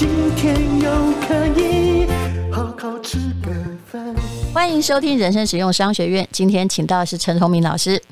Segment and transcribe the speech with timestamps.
[0.00, 0.90] 今天又
[1.28, 2.06] 可以
[2.50, 3.52] 好好吃个
[3.84, 4.02] 饭。
[4.50, 8.02] 欢迎收听人生实用商学院，今天请到的是陈崇明老师。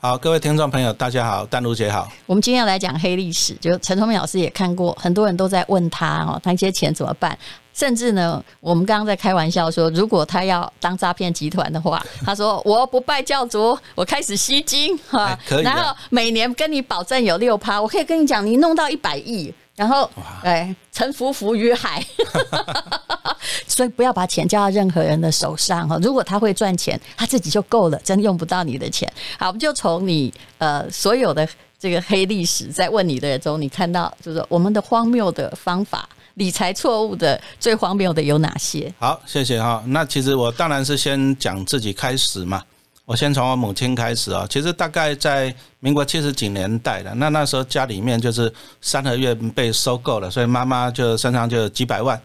[0.00, 2.08] 好，各位听众朋友，大家好，丹如姐好。
[2.26, 7.38] 我们今天要来讲黑历史，就陈崇明老师也看过，很多人都在问他哦，他这些钱怎么办？
[7.72, 20.10] 甚至呢，我们刚刚在开玩笑说，如果他要当诈骗集团的话，他说我不拜教主，我开始吸金哈，哎、然后每年跟你保证有六趴，我可以跟你讲，你弄到一百亿，然后
[20.42, 22.04] 哎，沉浮浮于海。
[23.66, 25.96] 所以不要把钱交到任何人的手上哈。
[26.02, 29.10] 如果他会赚钱，他自己就够了，真用不到你的钱。
[29.38, 31.48] 好，我们就从你呃所有的
[31.78, 38.92] 这个黑历史，在问你的人中，你看到就是我们的荒谬的方法，理财错误的最荒谬的有哪些？
[38.98, 39.82] 好，谢谢哈。
[39.86, 42.62] 那其实我当然是先讲自己开始嘛。
[43.08, 44.46] 我先从我母亲开始啊。
[44.50, 52.20] 其实大概在民国七十几年代的，那那时候家里面就是三合院被收购了，所以妈妈就身上就有几百万。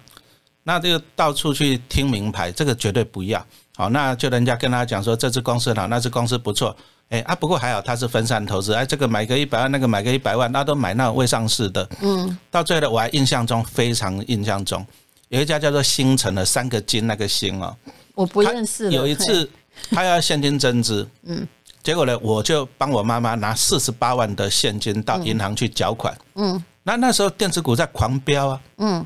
[0.63, 3.43] 那这个到处去听名牌，这个绝对不要。
[3.77, 6.75] 好，那就人家跟他讲说，这支公司好，那支公司不错。
[7.07, 8.73] 哎啊，不过还好，他是分散投资。
[8.73, 11.87] 哎，这个买个一百万，那个买个一百万，那都买那种未上市的。
[12.01, 12.37] 嗯。
[12.51, 14.85] 到最后，我还印象中非常印象中，
[15.29, 17.73] 有一家叫做星辰的三个金那个星哦。
[18.15, 18.91] 我不认识。
[18.91, 19.49] 有一次，
[19.91, 21.07] 他要现金增资。
[21.23, 21.47] 嗯。
[21.81, 26.17] 结果呢，我就帮我妈妈拿四十八万的现金到银行去缴款。
[26.35, 26.63] 嗯。
[26.83, 28.61] 那那时候电子股在狂飙啊。
[28.77, 29.05] 嗯。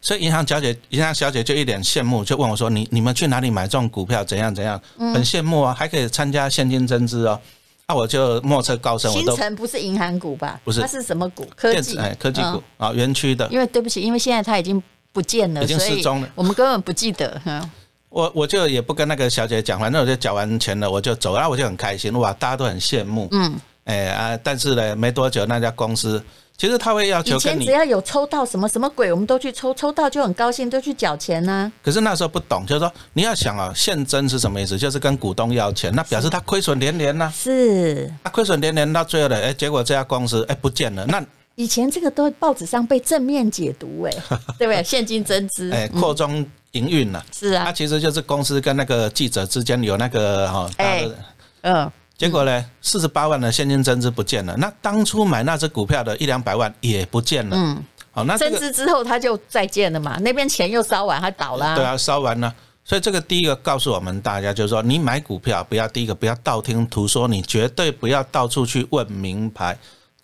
[0.00, 4.22] 所以银行小姐，银行小姐就一脸羡慕，就问我说：“你你们去哪里买这种股票？
[4.22, 4.80] 怎样怎样？
[4.98, 7.40] 很羡慕啊，还可以参加现金增资哦。”
[7.88, 9.10] 那我就莫测高深。
[9.10, 10.60] 我都新城不是银行股吧？
[10.64, 11.46] 不是，它是什么股？
[11.56, 13.48] 科技哎，科技股啊，园区的。
[13.48, 17.40] 因为对不起，因为现在它已经不见了，已经失踪了，我们根本不记得。
[18.08, 23.28] 我我就也不跟那个小姐讲，反正我就缴完钱了，我就走，然后我就很开心哇，大家都很羡慕。
[23.32, 26.22] 嗯，哎啊，但是呢，没多久那家公司。
[26.58, 31.72] 其实他会要求，以前只要有抽到什么什么鬼，我们都去抽，抽到就很高兴，都去缴钱呢、啊。
[31.82, 34.78] 可是那时候不懂，就是说你要想啊，现增是什么意思？
[34.78, 37.30] 就是跟股东要钱，那表示他亏损连连呐。
[37.36, 41.04] 是，他亏损连连到最后的，哎，结果这家公司哎不见了。
[41.04, 41.22] 那
[41.56, 44.10] 以前这个都报纸上被正面解读，哎，
[44.58, 44.82] 对不对？
[44.82, 46.42] 现金增资，哎，扩充
[46.76, 47.24] 营运了。
[47.32, 51.08] 是啊，它其实就是公司跟那个记者之间有那个哈，哎，
[51.62, 51.90] 嗯。
[52.18, 54.56] 结果呢，四十八万的现金增资不见了。
[54.56, 57.54] 那当初买那只股票的一两百万也不见了。
[57.54, 60.16] 嗯，好，那增资之后他就再见了嘛？
[60.22, 61.76] 那边钱又烧完，他倒了。
[61.76, 62.54] 对啊，烧完了。
[62.86, 69.76] 所以这个第一个告诉我们大家，就是说，你买股票不要第一个不要道听途说，你绝对不要到处去问名牌，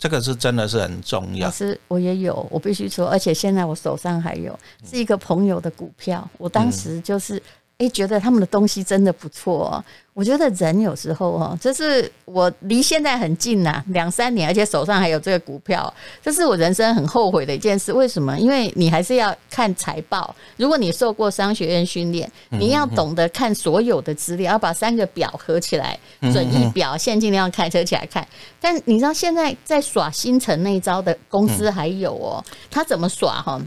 [0.03, 1.47] 这个是真的是很重要。
[1.47, 7.41] 老师，我也有，我必须说，而且现在我手上还有是一个朋友的股票，我当时就是。
[7.83, 9.83] 哎，觉得他们的东西真的不错哦。
[10.13, 15.91] 我觉得人有时候哦，这是我离现在很近呐，两三年，而且手上还有这个股票，
[16.21, 17.91] 这是我人生很后悔的一件事。
[17.91, 18.37] 为什么？
[18.37, 20.35] 因为你还是要看财报。
[20.55, 25.97] 如果你受过商学院训练，你要懂得看所有的资料，要把三个表合起来，
[26.31, 28.27] 损益表、现金量、开车起来看。
[28.61, 33.59] 但你知道现在在耍新城那一招的公司还有哦，他怎么耍哈？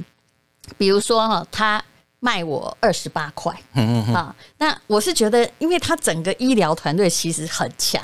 [0.78, 1.82] 比如说哈，他。
[2.21, 8.03] 卖我二十八块，嗯嗯好，那我是觉得，因为他整个医疗团队其实很强，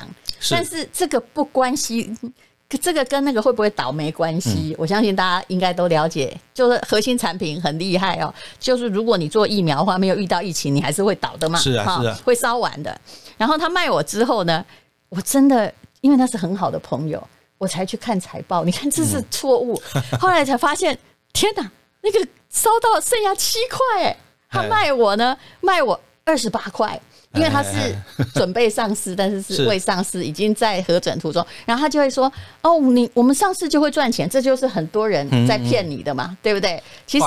[0.49, 2.15] 但是这个不关系，
[2.81, 4.71] 这个跟那个会不会倒没关系。
[4.71, 8.33] 嗯、我相信大家应该都了解，就是核心产品很厉害哦。
[8.59, 11.59] 就是如果你做疫苗的话，没有遇到疫情，你还是会倒的嘛。
[11.59, 12.99] 是啊，是啊，会烧完的。
[13.37, 14.65] 然后他卖我之后呢，
[15.09, 15.71] 我真的
[16.01, 17.21] 因为他是很好的朋友，
[17.59, 18.63] 我才去看财报。
[18.63, 20.97] 你看这是错误，嗯、后来才发现，
[21.31, 21.71] 天哪，
[22.03, 22.27] 那个。
[22.53, 24.15] 烧到剩下七块，哎，
[24.47, 27.01] 他卖我呢，卖我二十八块，
[27.33, 27.95] 因为他是
[28.31, 31.43] 准备上市，但是 是未上市，已经在核准途中。
[31.65, 37.25] 然后他就会说：“哦，你我们上市就会赚钱，这就是很多人在骗你的嘛，对不对？”其实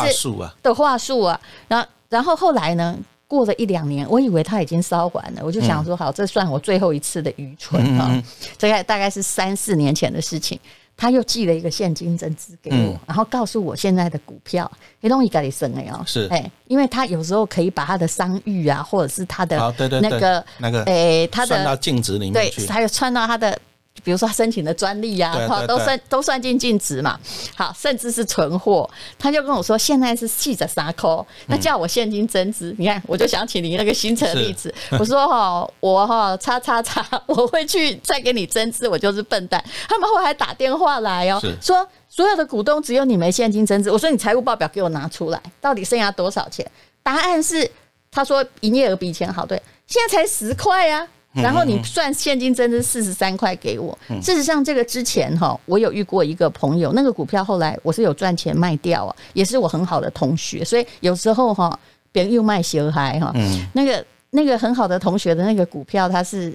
[0.62, 2.96] 的话术啊，然后然后后来呢，
[3.26, 8.22] 过了一两年，我以为他已经烧完了，我就想说：“好，这算我最后一次的愚蠢啊！”
[8.56, 10.56] 这个大概是三四年前的事情。
[10.96, 14.70] 他又寄了一个现金增资给我，嗯、然后告诉我现在的股票，
[15.02, 16.02] 很容易给你升了哦。
[16.06, 19.58] 是，哎，因为他有时候可以把他的商誉啊，或者是他的
[20.00, 23.58] 那个那个，哎，他的到净值里面去，对，还有串到他的
[24.04, 27.18] 比如说他申请的专利呀，哈，都算都算进净值嘛。
[27.54, 28.88] 好，甚至是存货，
[29.18, 31.10] 他就跟我说现在是四十三块，
[31.46, 32.74] 那叫我现金增资。
[32.78, 39.62] 你看，我就想起你那个新城的例子， 我说哈，我哈叉叉叉， 我会去再给你增资，我就是笨蛋。
[39.88, 43.90] 他们后来还打电话来哦，说所有的股东只有你没现金增资。
[43.90, 46.70] 我说你财务报表给我拿出来，到底剩下多少钱？
[47.02, 47.70] 答案是
[48.10, 51.06] 他说营业额比以前好，对，现在才十块呀。
[51.36, 53.96] 然后你算现金增值四十三块给我。
[54.22, 61.78] 事实上，这个之前哈，我有遇过一个朋友，那个股票后来我是有赚钱卖掉啊，也是我很好的同学，所以有时候哈，
[62.10, 63.34] 别人又卖小孩哈，
[63.72, 66.54] 那个那个很好的同学的那个股票，它是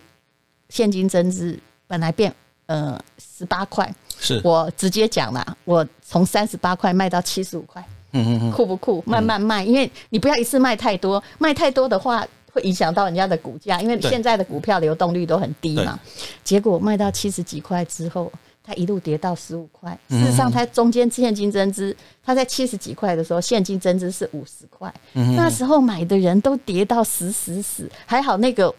[0.69, 1.57] 现金增资，
[1.87, 2.33] 本来变
[2.65, 7.83] 呃十八块，是我直接讲啦，我从三十八块卖到七十五块，
[8.13, 9.03] 嗯嗯酷不酷？
[9.05, 12.25] 慢慢卖，因为你不要一次卖太多，卖太多的话。
[12.51, 15.99] 会影响到人家的股价，因为现在的股票流动率都很低嘛。
[16.43, 18.31] 结果卖到七十几块之后，
[18.63, 19.97] 它一路跌到十五块。
[20.09, 24.93] 事实上，它中间现金增资，它在七十几块的时候，现金增资是五十块。
[25.13, 28.73] 那时候买的人都跌到死死死，还好那个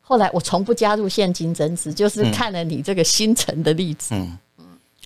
[0.00, 4.14] 后来我从不加入现金增资，就是看了你这个新城的例子。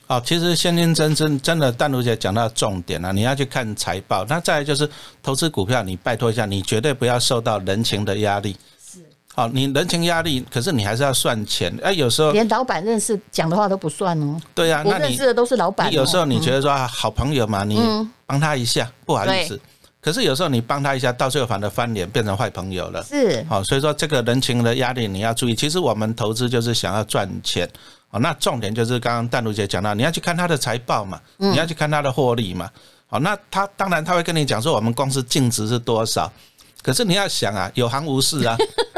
[0.06, 4.22] 好，其实现金真真真的，淡如姐讲到重点了，你要去看财报。
[4.28, 4.88] 那再来就是
[5.22, 8.54] 投资股票，你拜托一下，你绝对不要受到人情的压力。
[8.78, 8.98] 是，
[9.34, 11.74] 好，你人情压力，可是你还是要算钱。
[11.82, 14.38] 哎，有时候连老板认识讲的话都不算哦。
[14.54, 15.90] 对呀，那认识的都是老板。
[15.90, 17.80] 有时候你觉得说好朋友嘛，你
[18.26, 19.58] 帮他一下，不好意思。
[20.02, 23.02] 可是有时候你帮他一下，到最后反而翻脸，变成坏朋友了。
[23.02, 25.54] 是，好，所以说这个人情的压力你要注意。
[25.54, 27.66] 其实我们投资就是想要赚钱。
[28.14, 32.70] 好，那重点就是刚刚淡如姐讲到，你要去看他的财报嘛，你要去看他的获利嘛。
[33.08, 36.32] 好，那他当然他会跟你讲说我们公司净值是多少，
[36.80, 38.56] 可是你要想啊，有行无市啊。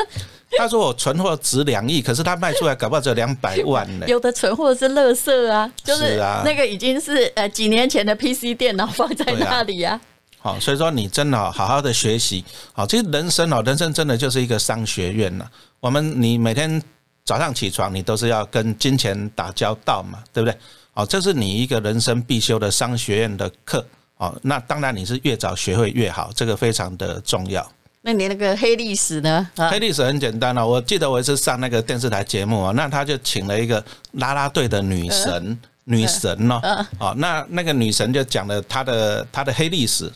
[0.58, 4.06] 他说我存货值两亿，可是他卖出来搞不好只有两百万呢。
[4.06, 9.98] 有的存货是垃圾啊，就是那个已经是呃几年前的 PC 电脑放在那里啊。
[10.38, 12.44] 好，所以说你真的好好的学习。
[12.74, 15.46] 好，其实人生哦，人生真的就是一个商学院呐。
[15.80, 16.82] 我们你每天。
[17.26, 20.56] 早上起床，你都是要跟金钱打交道嘛，对不对？
[20.94, 23.84] 哦，这是你一个人生必修的商学院的课
[24.16, 24.34] 哦。
[24.42, 27.70] 那当然你是越早学会越好，这个非常的重要。
[28.02, 29.46] 那你那个黑历史呢？
[29.56, 40.08] 黑历史很简单了，我记得我一次上那个电视台节目啊，那他就请了一个啦啦队的女神，女神哦，哦，那那个女神就讲了她的她的黑历史，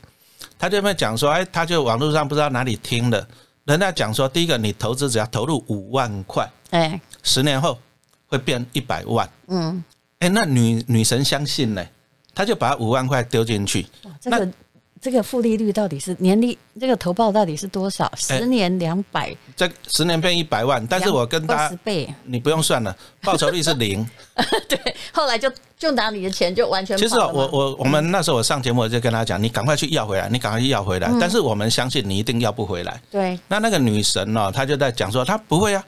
[0.56, 3.26] 她就会讲说，哎，她就网络上不知道哪里听的，
[3.70, 6.50] 人家讲说，第一个你投资只要投入五万块。
[6.70, 7.78] 哎，十年后
[8.26, 9.30] 会变一百万。
[9.46, 9.84] 嗯，
[10.18, 11.86] 哎，那女女神相信呢，
[12.34, 13.86] 她就把五万块丢进去。
[14.20, 14.52] 这个
[15.00, 16.58] 这个负利率到底是年利？
[16.78, 18.10] 这个投报到底是多少？
[18.16, 20.86] 十年两百，这十年变一百万。
[20.86, 21.78] 但是我跟大家，
[22.24, 24.06] 你不用算了，报酬率是零。
[24.68, 24.78] 对，
[25.10, 26.98] 后来就就拿你的钱就完全。
[26.98, 31.10] 其实我我我们那时候我上节目我就跟他讲，你赶快去要回来，你赶快去要回来。
[31.18, 33.00] 但是我们相信你一定要不回来。
[33.10, 33.38] 对。
[33.48, 35.82] 那那个女神呢，她就在讲说，她不会啊。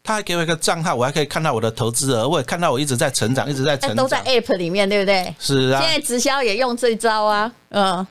[0.00, 5.34] 他还给我一个账号，我还可以看到我的投资额，我也看到我一直在成长，一直在成长，都在 App 里面，对不对？
[5.38, 8.06] 是啊，现在直销也用这招啊，嗯。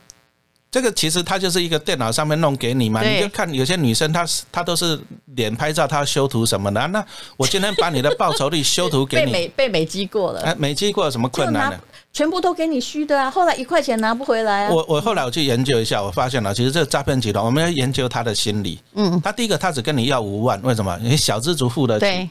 [0.69, 4.99] 这个其实它就是一个电脑上面弄给你嘛，你就看有些女生她是她都是
[5.35, 6.85] 脸拍照，她修图什么的。
[6.87, 7.03] 那
[7.37, 11.79] 我今天把你的报酬率修图给你， 被美被美肌过了，哎，美肌过有什么困难呢？
[12.11, 13.29] 全部都给你虚的啊！
[13.29, 14.71] 后来一块钱拿不回来啊！
[14.71, 18.79] 我我后来我去研究一下，我发现了，其实这个诈骗集团，我们要研究他的心理。
[18.95, 20.97] 嗯，他第一个他只跟你要五万，为什么？
[21.01, 21.99] 你小资族付得起。
[22.01, 22.29] 对。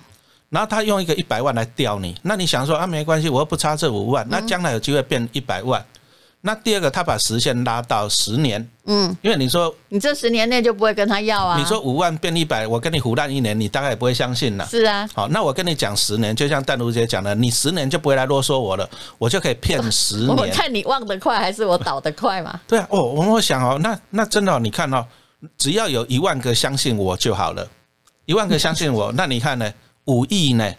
[0.51, 5.85] 然后他用一个一百万来钓你，那你想说啊，没关系，我又不差这五万，那将来有机会变一百万。
[6.47, 11.59] 那第二个，他把时限拉到十年，嗯，因为你说你这十年内就不会跟他要啊。
[11.59, 14.65] 你说五万变一百，我跟你胡乱一年，你大概也不会相信了。
[14.67, 18.89] 是啊，好，那我跟你讲十年，就像淡如姐讲的，你十年就不会来啰嗦我了，
[19.19, 20.29] 我就可以骗十年。
[20.39, 22.61] 我看你忘得快还是我倒得快嘛？
[22.69, 25.05] 对啊，哦，我我想哦，那那真的，你看哦，
[25.59, 27.69] 只要有一万个相信我就好了，
[28.25, 29.69] 一万个相信我， 那你看呢？
[30.07, 30.73] 五亿呢？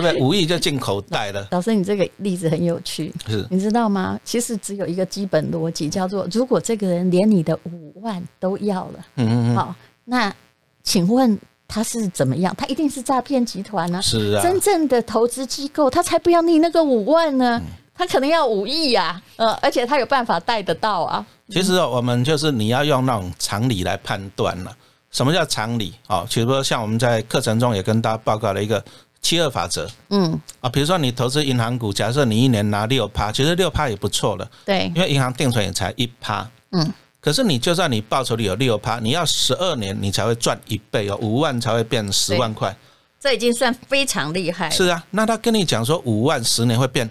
[0.00, 0.22] 对不对？
[0.22, 1.46] 五亿就进口袋了。
[1.50, 4.18] 老师，你这个例子很有趣，是你知道吗？
[4.24, 9.74] 其实只有一个基本逻辑，叫做如果这个人连你的五万都要了，嗯嗯嗯，好，
[10.04, 10.32] 那
[10.82, 12.54] 请问他是怎么样？
[12.56, 14.00] 他一定是诈骗集团呢？
[14.02, 17.60] 是啊，真正的投资机构他才不要你那个五万呢，
[17.94, 21.24] 他可能要五亿呀，呃，而且他有办法贷得到啊。
[21.48, 24.76] 其实我们就是你要用那种常理来判断了。
[25.12, 25.94] 什么叫常理？
[26.08, 28.84] 哦，其实说像我们在课程中也跟大家报告了一个。
[29.26, 30.40] 七二法则，嗯。
[30.60, 42.76] 啊，比如说你投资银行股，假设你一年拿六趴，其实六趴也不错了，对，因为银行定存也才一趴，嗯，可是你就算你报酬率有六趴，你要十二年你才会赚一倍哦，五万才会变十万块，
[43.18, 44.70] 这已经算非常厉害了。
[44.70, 47.10] 是啊，那他跟你讲说五万十年会变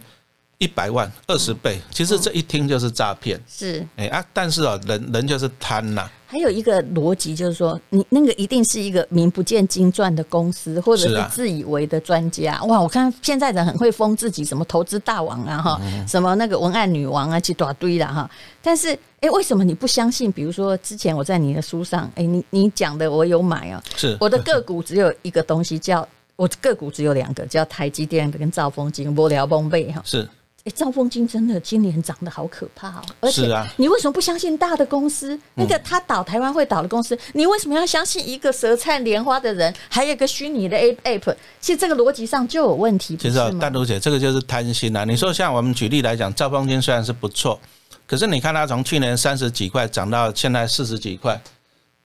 [0.57, 3.39] 一百万二十倍，其实这一听就是诈骗。
[3.47, 6.09] 是，哎啊，但是啊，人人就是贪呐。
[6.27, 12.61] 还有一个逻辑就是说，你那个一定是一个名不见经传的公司，或者是自以为的专家。
[12.63, 18.29] 哇，我看现在人很会封自己，什么投资大王啊，哈，什么那个文案女王啊，去打堆了哈。
[18.61, 20.31] 但是，哎，为什么你不相信？
[20.31, 23.83] 比如说，之前我在你的书上，哎，你你讲的我有买啊。
[23.95, 30.01] 是，我的个股只有一个东西叫，我个股只有两个，叫台积电跟兆丰金，无聊崩背哈。
[30.03, 30.27] 是。
[30.65, 33.03] 哎，兆丰金真的今年涨得好可怕哦！
[33.19, 35.39] 而且，你为什么不相信大的公司？
[35.53, 39.71] 那个他倒台湾会倒的公司，你为什么要相信一个舌灿莲花的人？
[39.87, 41.35] 还有一个虚拟的 App？
[41.59, 43.15] 其实这个逻辑上就有问题。
[43.15, 45.05] 其实，淡如姐，这个就是贪心啊！
[45.05, 47.59] 你说，像我们举例来讲，兆丰金虽然是不错，
[48.07, 51.39] 可是你看它从去年三十几块涨到现在四十几块，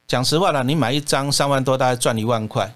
[0.06, 2.70] 讲实话了，你买一张三万多，大概赚一万块。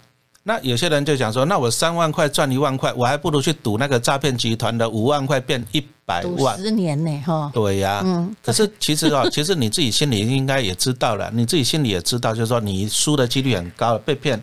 [0.47, 7.51] 那有些人就想说，那我三万块赚一万块，我还不如去赌那个诈骗集团的五万块变一百万，十年呢，哈。
[7.55, 8.37] 对呀，嗯。
[8.45, 14.41] 可是其实啊， 其实你自己心里应该也知道了，你自己心里也知道，就是说你输的几率很高，被骗。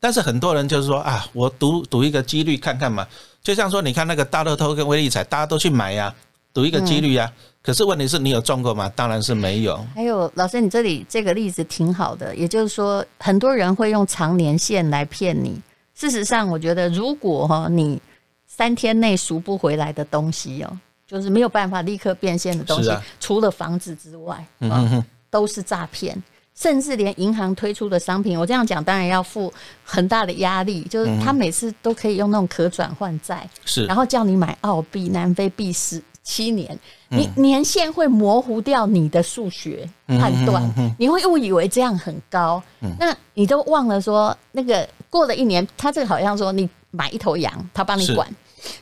[0.00, 3.06] 但是很多人就是说啊，我赌赌一个几率看看嘛，
[3.40, 6.12] 就像说你看那个大乐透跟威力彩，大家都去买呀，
[6.52, 7.30] 赌一个几率呀。
[7.64, 8.92] 可是问题是你有中过吗？
[8.94, 9.82] 当然是没有。
[9.94, 15.58] 还有老师，你这里这个例子挺好的，也就是说，很多人会用长年限来骗你。
[15.94, 17.98] 事实上，我觉得如果哈你
[18.46, 26.22] 三天内赎不回来的东西哦，就是没有办法立刻变现的东西，除了房子之外，嗯，都是诈骗。
[26.54, 29.52] 甚至连银行推出的商品，我这样讲当然要付
[29.82, 36.76] 很大的压力，就是他每次都可以用那种可转换债，是，然后叫你买澳币、南非币十七年。
[37.10, 42.60] 你年限会模糊掉你的数学判断，你会误以为这样很高，
[42.98, 48.28] 那你都忘了说，那个过了一年，他这个好像说你买一头羊，他帮你管，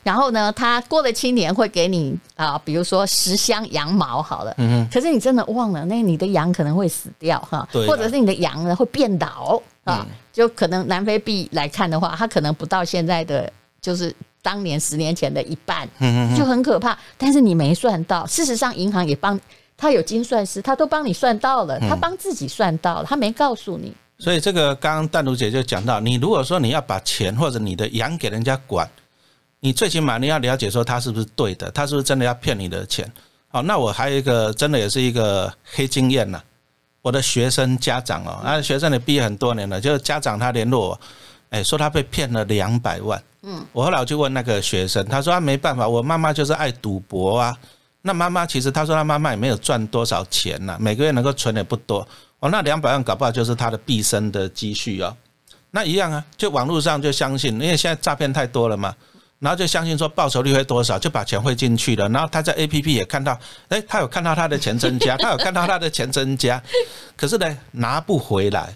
[0.01, 4.55] 然后呢，他过了七年会给你啊，比如说十箱羊毛好了，
[4.91, 14.15] 可是你真的忘了，那你的羊可能会死掉哈，或者是你的羊呢会变老啊，就可能南非币来看的话，它可能不到现在的就是。
[14.43, 15.89] 当年十年前的一半，
[16.37, 16.95] 就很可怕。
[17.17, 19.39] 但是你没算到，事实上银行也帮
[19.75, 23.91] 他有精算师，他都帮你算到了，他帮自己算到了，他没告诉你。
[24.19, 28.87] 所以这个刚刚淡如姐就讲到，你如果说你要把钱或者你的羊给人家管，
[29.59, 33.09] 你最起码你要了解说他是不是对的，他是不是真的要骗你的钱。
[33.47, 36.41] 好，那我还有一个真的也是一个黑经验呐，
[37.01, 41.01] 我的学生家长哦，那学生也毕业很多年了，就是家长他联络我，
[41.53, 43.21] 哎，说他被骗了两百万。
[43.43, 47.55] 嗯，我后来我就问那个学生，他说他没办法，我妈妈就是爱赌博啊。
[48.01, 52.05] 那妈妈其实他说他妈妈也没有赚多少钱呐，每个月能够存也不多。
[52.39, 55.15] 哦，那两百万搞不好就是他的毕生的积蓄啊。
[55.69, 58.91] 那一样啊，就网络上就相信，因为现在诈骗太多了嘛，
[59.37, 62.09] 然后就相信说报酬率会多少，就把钱汇进去了。
[62.09, 66.59] 然后他在 APP 也看到，哎，他有看到他的钱增加，他有看到他的钱增加，
[67.15, 68.73] 可是呢，拿不回来。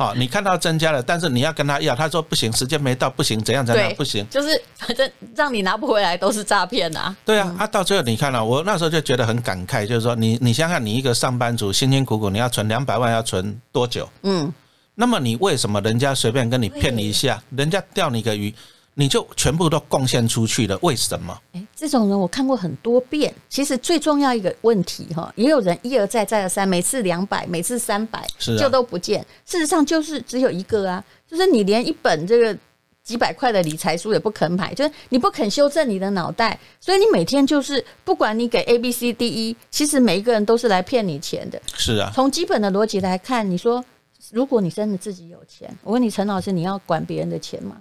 [0.00, 7.14] 哦，你看到增加了，但是你要跟他要，他说不行，时间没到，不行，怎样怎样不行，就是反正让你拿不回来都是诈骗呐。
[7.22, 14.08] 对啊，他、啊、到最后你看了、啊，我那时候就觉得很感慨，就是说你你想想，你一个上班族辛辛苦苦，你要存两百万，要存多久？
[14.22, 14.50] 嗯，
[14.94, 18.54] 那么你为什么人家随便跟你骗你一下，人家钓你个鱼？
[18.94, 21.36] 你就全部都贡献出去了，为什么？
[21.52, 23.32] 哎，这种人我看过很多遍。
[23.48, 28.26] 其实最重要一个问题哈，也有人一而再再而三，每次两百，每次三百，
[28.58, 29.24] 就都不见。
[29.46, 32.56] 事实上就是只有一个啊，就是你连一本这个
[33.02, 41.60] 几百块的理财书也不肯买，就是你不肯修正你的脑袋，所以你每天就是不管你给 A B C D E，其实每一个人都是来骗你钱的。
[41.74, 43.82] 是啊，从基本的逻辑来看，你说
[44.30, 47.78] 如果你真的自己有钱，我问你陈老师，你要管别人的钱吗？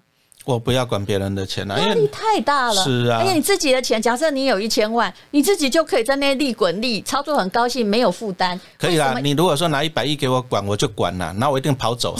[0.49, 2.83] 我不要管别人的钱了，压力太大了。
[2.83, 8.59] 是啊，而且你自己的钱，假设你有一千万，你自己就可以在那利滚利，操作很高兴，没有负担。
[8.79, 12.17] 可以啦，你如果说拿一百亿给我管，我就管了，那我一定跑走，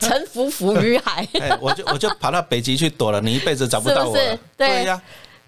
[0.00, 1.26] 沉浮浮于海。
[1.40, 4.16] 哎，我就我就跑到北极去躲了，你一辈子找不到我。
[4.16, 5.02] 是是对呀、啊，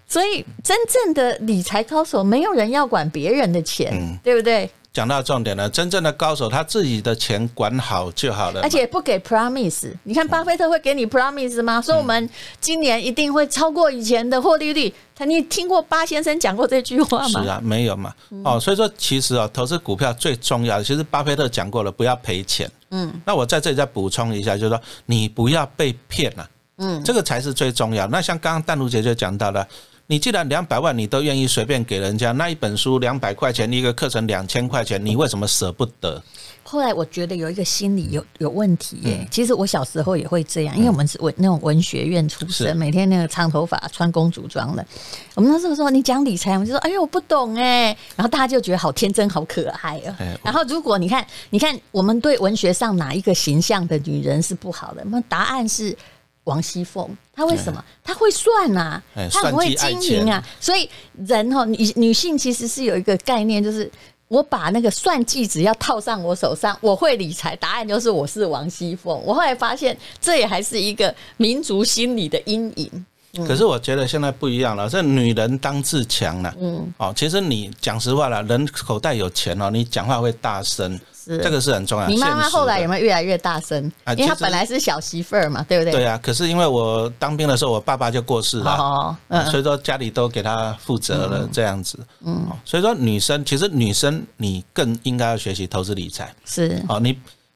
[0.07, 4.71] 所以真正的理财高手，没有人要管别人的钱，嗯、对不对？
[4.95, 9.93] 讲到重点了，真正的高手他自己的钱管好就好了，而且不给 promise。
[10.05, 11.83] 你看巴菲特会给你 promise 吗？
[11.83, 14.95] 说我们今年一定会超过以前的获利率。
[15.17, 17.43] 他你听过巴先生讲过这句话吗？
[17.43, 18.15] 是啊，没有嘛。
[18.45, 22.71] 哦，所以说其实啊，投资股票最重要的，其实巴菲特讲过了，不要赔钱。
[22.91, 26.49] 嗯，那我在这里再补充一下，就是说你不要被骗了。
[26.79, 28.07] 嗯，这个才是最重要。
[28.07, 29.67] 那像刚刚淡如姐就讲到了。
[30.15, 36.23] 你既然两百万你都愿意随便给人家，那一本书两百块钱，一个课程两千块钱，你为什么舍不得？
[36.63, 39.29] 后来我觉得有一个心理有有问题耶、欸。
[39.29, 44.87] 其实我小时候也会这样，因为我们是文那种文学院出身，每天那个长头发穿公主装的。
[45.35, 50.15] 我们那时候说你讲理财，我们就说哎呦我不懂哎、欸，然后大家就觉得好天真好可爱哦。
[50.45, 55.97] 然后如果你看你看我们对文学上哪一个形象的女人是不好的，那答案是
[56.45, 57.09] 王熙凤。
[57.35, 57.85] 她为什么？
[58.03, 60.43] 她会算呐、啊，她很会经营啊。
[60.61, 60.89] 所以
[61.27, 63.91] 人哈女女性其实是有一个概念，就是。
[64.29, 67.55] 我把那个算计只要套上我手上，我会理财。
[67.55, 69.23] 答案就是我是王熙凤。
[69.23, 73.07] 我后来发现，这也还是一个民族心理的阴影。
[73.47, 76.53] 可是我觉得现在不一样了，这女人当自强了。
[76.59, 82.07] 嗯，哦，其实你讲实话了，人口袋有钱哦，你讲话会大声，是这个是很重要。
[82.07, 83.83] 你妈妈后来有没有越来越大声？
[84.17, 85.93] 因为她本来是小媳妇儿嘛，对不对？
[85.93, 86.19] 对啊。
[86.23, 91.99] 可是因为我当兵的时候，我爸爸就过世了，嗯所以说家里都给她负责了，这样子。
[92.25, 96.35] 嗯，所以说女生其实女生你更应该要学习投资理财。
[96.45, 97.09] 是哦，你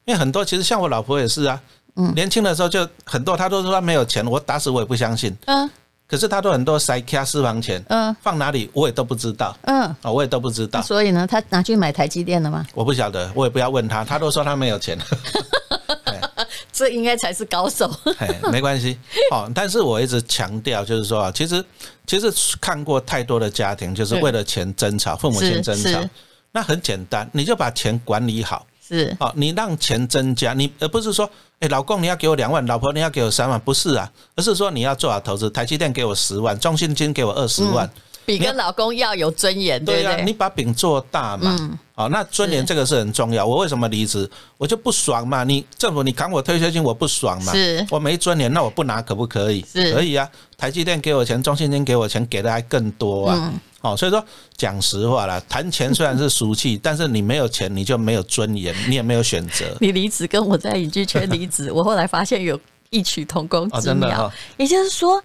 [0.05, 1.61] 因为很多其实像我老婆也是啊。
[1.95, 5.35] 嗯，年轻的时候就很多，她都说她没有钱，我打死我也不相信。
[5.47, 5.69] 嗯，
[6.09, 9.55] 可是他都很多塞卡私房钱，嗯，放哪里我也都不知道。
[9.63, 10.81] 嗯，啊，我也都不知道。
[10.81, 12.65] 所以呢，他拿去买台积电了吗？
[12.73, 14.97] 我不晓得，我也不要问他，他都说他没有钱。
[16.73, 17.93] 这应该才是高手。
[18.17, 18.97] 哎，没关系。
[19.31, 21.63] 哦，但是我一直强调，就是说啊，其实
[22.07, 26.01] 其实看过太多的家庭，就是为了钱争吵，父母亲争吵。
[26.51, 28.65] 那很简单，你就把钱管理好。
[28.89, 31.29] 是，好，你让钱增加，你而不是说。
[31.59, 35.49] 哎，老公，你要给我两万，老婆你要给我三万，不是啊，而是说你要做好投资。
[35.49, 41.53] 台积电给我十万，中信金给我二十万，嗯，比跟老公要有尊严，对啊，你把饼做大嘛。
[41.59, 43.45] 嗯，好，那尊严这个是很重要。
[43.45, 44.31] 我为什么离职？
[44.57, 45.43] 我就不爽嘛。
[45.43, 47.51] 你政府你砍我退休金，我不爽嘛。
[47.51, 49.65] 是，我没尊严，那我不拿可不可以？
[49.69, 50.25] 是，可以啊。
[50.57, 53.35] 台积电给我钱，中信金给我钱，给的还更多啊。
[53.37, 54.23] 嗯哦，所以说
[54.55, 59.65] 讲实话啦，谈钱虽然是俗气， 但是你没有钱，你就没有尊严，你也没有选择。
[59.79, 62.59] 你离职跟我在影剧圈离职， 我后来发现有
[62.89, 65.21] 异曲同工之妙，也就是说。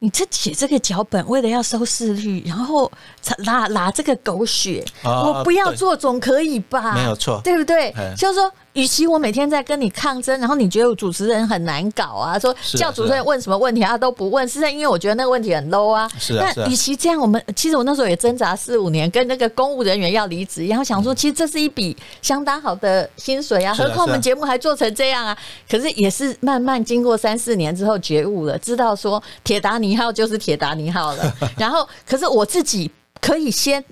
[0.00, 2.90] 你这写这个脚本，为了要收视率，然后
[3.38, 6.92] 拉拉这个狗血，我不要做总可以吧？
[6.94, 7.90] 没有错，对不对？
[8.14, 16.08] 就是说，与其我每天在跟你抗争，然后你觉得主持人很难搞啊，说叫主持人问什么问题他都不问，是在因为我觉得那个问题很 low 啊。
[16.18, 16.52] 是啊。
[16.56, 25.36] 那与其这样，我们其实我那时候也挣扎四五年，跟那个公务人员要离职，然后想说，其实这是一笔相当好的薪水啊，何况我们节目还做成这样啊。
[25.70, 33.82] 可是也是慢慢经过三四年之后觉悟了，知道说铁达尼号就是铁达尼号了， 然后可是我自己可以先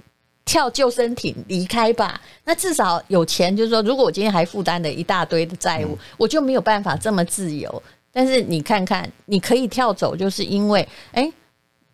[0.45, 2.21] 跳救生艇离开吧。
[2.45, 7.83] 那至少有钱，就是说，如果我今天还负担了一大堆的债务，我就没有办法这么自由。
[8.13, 11.33] 但是你看看，你可以跳走，就是因为，哎，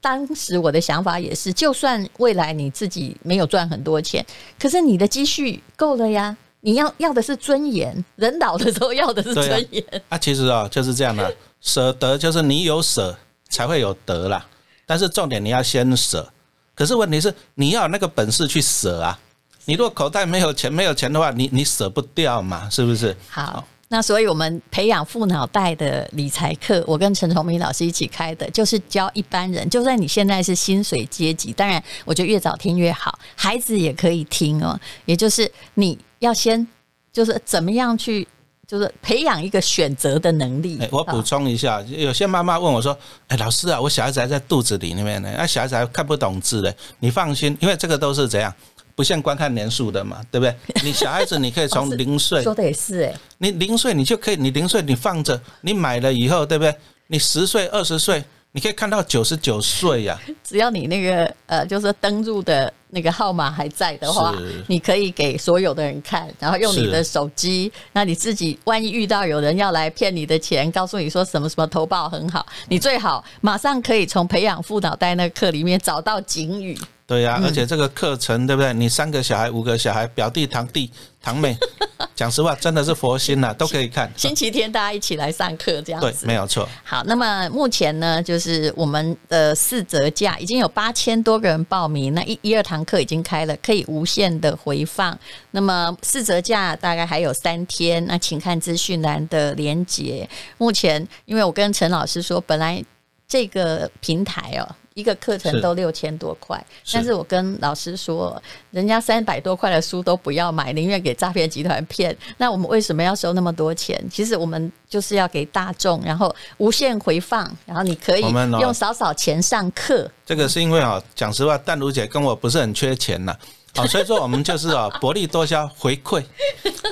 [0.01, 4.25] 当时我的想法也是，就算未来你自己没有赚很多钱，
[4.59, 6.37] 可是你的积蓄够了呀。
[6.61, 9.85] 你要要的是尊严，人老的时候要的是尊严。
[10.09, 13.17] 啊，其实啊，就是这样的，舍得就是你有舍。
[13.51, 14.47] 才会有得啦，
[14.85, 16.31] 但是重点你要先舍。
[16.79, 19.19] 可是问题是你要有那个本事去舍啊。
[19.65, 23.15] 你如果口袋没有钱，没有钱的话，你你舍不掉嘛，是不是？
[23.29, 34.79] 好，那所以我们培养富脑袋的理财课，我跟陈崇明老师一起开的，就是教一般人，就算你现在是薪水阶级，当然我觉得越早听越好，孩子也可以听哦。
[35.05, 36.65] 也就是你要先，
[37.13, 38.29] 就是怎么样去。
[38.69, 40.79] 就是培养一个选择的能力。
[40.91, 42.97] 我补充一下，有些妈妈问我说
[43.29, 48.55] ：“哎，老师啊，我小孩子还在肚子里面呢，那小孩子还看不懂字的。”你放心，因为这个都是怎样
[48.95, 50.55] 不限观看年数的嘛，对不对？
[50.85, 56.77] 你小孩子你可以从零岁说的也是哎，你零岁你就可以，你零岁你放着，你买了以后，对不对？
[57.07, 58.23] 你十岁二十岁。
[58.59, 64.35] 你可以看到九十九岁呀，只要你那个呃，就是登入的那个号码还在的话，
[64.67, 76.77] 你可以给所有的人看，然后用你的手机，那你自己万一遇到有人要来骗你的钱，告诉你说什么什么投报很好，你最好马上可以从培养副脑袋那课里面找到警语。
[77.09, 78.75] 对呀、啊，而且这个课程对不对？
[78.75, 80.91] 你三个小孩、五个小孩、表弟、堂弟、
[81.23, 81.57] 堂妹，
[82.15, 84.13] 讲实话，真的是佛心呐、啊，都可以看。
[84.15, 86.69] 星期天大家一起来上课，这样子对，没有错。
[86.85, 95.19] 好，那么目前呢，就是我们的四折价已经有八千多个人报名，那一一二堂课已经开了，可以无限的回放。
[95.53, 100.29] 那么四折价大概还有三天，那请看资讯栏的连接。
[100.59, 102.85] 目前，因为我跟陈老师说，本来。
[103.31, 104.65] 这个平台哦。
[104.99, 112.15] 一个课程都六千多块，是但是我跟老师说，人家三百多块的书都不要买，宁愿给诈骗集团骗。
[112.37, 114.05] 那我们为什么要收那么多钱？
[114.11, 118.23] 其实我们就是要给大众，然后无限回放，然后你可以
[118.61, 120.11] 用少少钱上课。
[120.27, 123.37] 这个是因为啊，讲实话，淡如姐跟我不是很缺钱呐。
[123.75, 126.23] 好，所以说我们就是啊， 薄利多销回馈。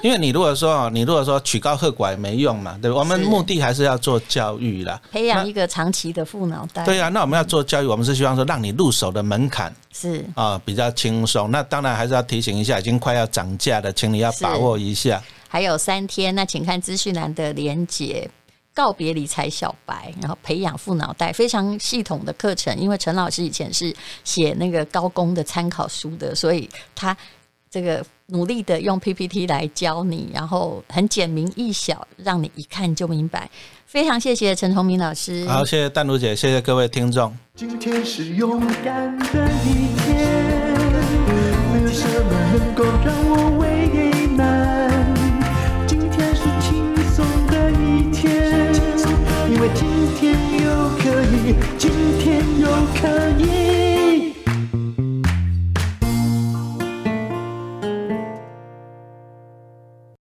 [0.02, 2.98] 因为你如果说啊，你如果说曲高和寡没用嘛，对吧？
[2.98, 6.84] 我们目的还是要做教育啦，培养一个长期的富脑袋。
[6.84, 11.50] 对啊，那我们要做教育，我们是希望说让你入手的门槛是啊比较轻松。
[11.50, 15.20] 那当然还是要提醒一下，已经快要涨价了，请你要把握一下。
[15.48, 18.28] 还有三天，那请看资讯栏的连结。
[18.76, 22.78] 告别理财小白，然后培养富脑袋，非常系统的课程。
[22.78, 27.16] 因为陈老师以前是写那个高工的参考书的，所以他
[27.70, 33.48] 这个努力的用 PPT 来教你，然后很简明易晓，让你一看就明白。
[33.86, 37.34] 非常谢谢陈崇明老师，好，谢谢淡如姐，谢谢各位听众。
[37.54, 40.12] 今天是勇敢的一天，
[41.72, 43.88] 没有什么能够让我为
[51.78, 52.66] 今天又
[53.00, 53.06] 可
[53.38, 53.75] 以